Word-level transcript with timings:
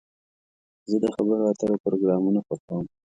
زه 0.89 0.97
د 1.03 1.05
خبرو 1.15 1.49
اترو 1.51 1.81
پروګرامونه 1.83 2.39
خوښوم. 2.47 2.85